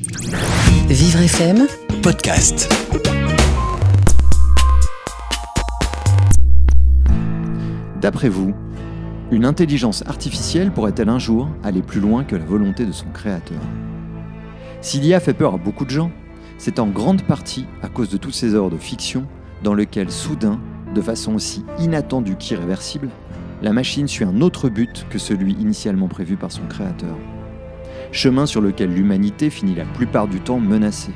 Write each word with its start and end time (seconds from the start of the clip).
Vivre 0.00 1.22
FM, 1.22 1.66
podcast. 2.04 2.72
D'après 8.00 8.28
vous, 8.28 8.54
une 9.32 9.44
intelligence 9.44 10.04
artificielle 10.06 10.70
pourrait-elle 10.70 11.08
un 11.08 11.18
jour 11.18 11.48
aller 11.64 11.82
plus 11.82 11.98
loin 11.98 12.22
que 12.22 12.36
la 12.36 12.44
volonté 12.44 12.86
de 12.86 12.92
son 12.92 13.06
créateur? 13.12 13.58
Si 14.82 15.00
l'IA 15.00 15.18
fait 15.18 15.34
peur 15.34 15.54
à 15.54 15.58
beaucoup 15.58 15.84
de 15.84 15.90
gens, 15.90 16.12
c'est 16.58 16.78
en 16.78 16.86
grande 16.86 17.22
partie 17.22 17.66
à 17.82 17.88
cause 17.88 18.08
de 18.08 18.18
toutes 18.18 18.34
ces 18.34 18.54
œuvres 18.54 18.70
de 18.70 18.78
fiction 18.78 19.26
dans 19.64 19.74
lesquelles 19.74 20.12
soudain, 20.12 20.60
de 20.94 21.00
façon 21.00 21.34
aussi 21.34 21.64
inattendue 21.80 22.36
qu'irréversible, 22.36 23.08
la 23.62 23.72
machine 23.72 24.06
suit 24.06 24.24
un 24.24 24.42
autre 24.42 24.68
but 24.68 25.06
que 25.10 25.18
celui 25.18 25.54
initialement 25.54 26.06
prévu 26.06 26.36
par 26.36 26.52
son 26.52 26.68
créateur. 26.68 27.16
Chemin 28.12 28.46
sur 28.46 28.60
lequel 28.60 28.92
l'humanité 28.92 29.50
finit 29.50 29.74
la 29.74 29.84
plupart 29.84 30.28
du 30.28 30.40
temps 30.40 30.58
menacée, 30.58 31.12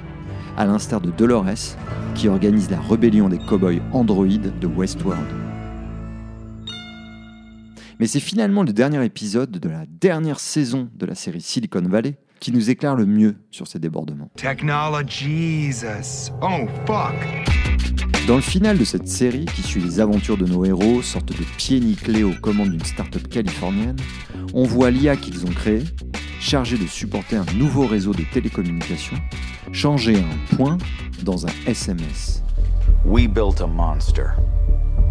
à 0.56 0.66
l'instar 0.66 1.00
de 1.00 1.10
Dolores, 1.10 1.76
qui 2.14 2.28
organise 2.28 2.70
la 2.70 2.80
rébellion 2.80 3.28
des 3.28 3.38
cow-boys 3.38 3.80
androïdes 3.92 4.58
de 4.60 4.66
Westworld. 4.66 5.26
Mais 7.98 8.06
c'est 8.06 8.20
finalement 8.20 8.62
le 8.62 8.72
dernier 8.72 9.04
épisode 9.04 9.52
de 9.52 9.68
la 9.68 9.84
dernière 10.00 10.40
saison 10.40 10.88
de 10.94 11.06
la 11.06 11.14
série 11.14 11.40
Silicon 11.40 11.82
Valley 11.82 12.16
qui 12.40 12.50
nous 12.50 12.70
éclaire 12.70 12.96
le 12.96 13.06
mieux 13.06 13.36
sur 13.52 13.68
ces 13.68 13.78
débordements. 13.78 14.28
Jesus. 15.06 16.32
Oh, 16.42 16.66
fuck. 16.84 17.14
Dans 18.26 18.34
le 18.34 18.42
final 18.42 18.78
de 18.78 18.84
cette 18.84 19.06
série, 19.06 19.44
qui 19.44 19.62
suit 19.62 19.80
les 19.80 20.00
aventures 20.00 20.36
de 20.36 20.46
nos 20.46 20.64
héros, 20.64 21.02
sorte 21.02 21.28
de 21.28 21.44
pieds 21.56 21.78
nickelés 21.78 22.24
aux 22.24 22.32
commandes 22.32 22.70
d'une 22.70 22.84
start-up 22.84 23.28
californienne, 23.28 23.96
on 24.54 24.64
voit 24.64 24.90
l'IA 24.90 25.16
qu'ils 25.16 25.44
ont 25.44 25.50
créée, 25.50 25.84
chargée 26.42 26.76
de 26.76 26.88
supporter 26.88 27.36
un 27.36 27.46
nouveau 27.54 27.86
réseau 27.86 28.12
de 28.12 28.24
télécommunications, 28.32 29.16
changer 29.72 30.16
un 30.16 30.56
point 30.56 30.76
dans 31.22 31.46
un 31.46 31.50
SMS. 31.66 32.42
We 33.04 33.28
built 33.28 33.60
a 33.60 33.66
monster. 33.66 34.32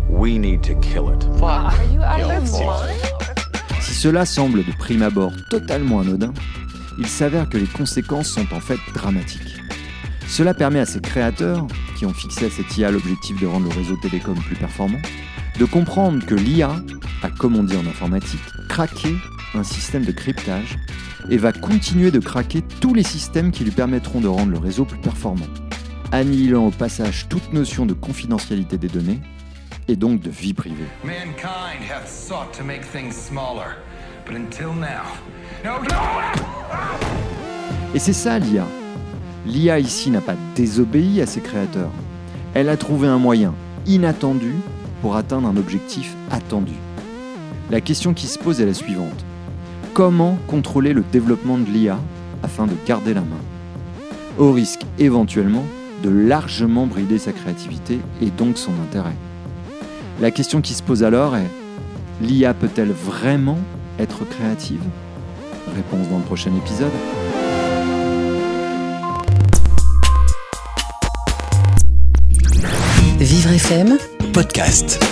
We 0.09 0.37
need 0.37 0.61
to 0.63 0.75
kill 0.81 1.09
it. 1.09 1.25
Si 3.79 3.93
cela 3.93 4.25
semble 4.25 4.65
de 4.65 4.71
prime 4.77 5.01
abord 5.01 5.31
totalement 5.49 6.01
anodin, 6.01 6.33
il 6.99 7.07
s'avère 7.07 7.47
que 7.47 7.57
les 7.57 7.65
conséquences 7.65 8.27
sont 8.27 8.53
en 8.53 8.59
fait 8.59 8.79
dramatiques. 8.93 9.57
Cela 10.27 10.53
permet 10.53 10.79
à 10.79 10.85
ses 10.85 10.99
créateurs, 10.99 11.65
qui 11.97 12.05
ont 12.05 12.13
fixé 12.13 12.47
à 12.47 12.49
cette 12.49 12.77
IA 12.77 12.91
l'objectif 12.91 13.39
de 13.39 13.47
rendre 13.47 13.69
le 13.69 13.75
réseau 13.75 13.95
télécom 14.01 14.35
plus 14.35 14.55
performant, 14.55 15.01
de 15.57 15.65
comprendre 15.65 16.25
que 16.25 16.35
l'IA 16.35 16.75
a, 17.23 17.29
comme 17.29 17.55
on 17.55 17.63
dit 17.63 17.77
en 17.77 17.87
informatique, 17.87 18.41
craqué 18.67 19.15
un 19.53 19.63
système 19.63 20.03
de 20.03 20.11
cryptage 20.11 20.77
et 21.29 21.37
va 21.37 21.51
continuer 21.51 22.11
de 22.11 22.19
craquer 22.19 22.61
tous 22.79 22.93
les 22.93 23.03
systèmes 23.03 23.51
qui 23.51 23.63
lui 23.63 23.71
permettront 23.71 24.21
de 24.21 24.27
rendre 24.27 24.51
le 24.51 24.57
réseau 24.57 24.85
plus 24.85 24.99
performant, 24.99 25.45
annihilant 26.11 26.67
au 26.67 26.71
passage 26.71 27.27
toute 27.29 27.53
notion 27.53 27.85
de 27.85 27.93
confidentialité 27.93 28.77
des 28.77 28.87
données 28.87 29.19
et 29.87 29.95
donc 29.95 30.21
de 30.21 30.29
vie 30.29 30.53
privée. 30.53 30.85
Et 37.93 37.99
c'est 37.99 38.13
ça 38.13 38.39
l'IA. 38.39 38.65
L'IA 39.45 39.79
ici 39.79 40.09
n'a 40.11 40.21
pas 40.21 40.35
désobéi 40.55 41.21
à 41.21 41.25
ses 41.25 41.41
créateurs. 41.41 41.91
Elle 42.53 42.69
a 42.69 42.77
trouvé 42.77 43.07
un 43.07 43.17
moyen 43.17 43.53
inattendu 43.85 44.53
pour 45.01 45.15
atteindre 45.15 45.47
un 45.47 45.57
objectif 45.57 46.15
attendu. 46.29 46.73
La 47.69 47.81
question 47.81 48.13
qui 48.13 48.27
se 48.27 48.37
pose 48.37 48.61
est 48.61 48.65
la 48.65 48.73
suivante. 48.73 49.25
Comment 49.93 50.37
contrôler 50.47 50.93
le 50.93 51.03
développement 51.11 51.57
de 51.57 51.65
l'IA 51.65 51.99
afin 52.43 52.65
de 52.65 52.71
garder 52.87 53.13
la 53.13 53.19
main? 53.19 53.41
Au 54.37 54.53
risque 54.53 54.83
éventuellement 54.99 55.65
de 56.01 56.09
largement 56.09 56.87
brider 56.87 57.17
sa 57.17 57.33
créativité 57.33 57.99
et 58.21 58.29
donc 58.29 58.57
son 58.57 58.71
intérêt. 58.81 59.15
La 60.21 60.31
question 60.31 60.61
qui 60.61 60.73
se 60.75 60.81
pose 60.81 61.03
alors 61.03 61.35
est, 61.35 61.49
l'IA 62.21 62.53
peut-elle 62.53 62.91
vraiment 62.91 63.59
être 63.99 64.23
créative? 64.23 64.81
Réponse 65.75 66.07
dans 66.07 66.19
le 66.19 66.23
prochain 66.23 66.51
épisode. 66.55 66.91
Vivre 73.19 73.51
FM, 73.51 73.97
Podcast. 74.31 75.03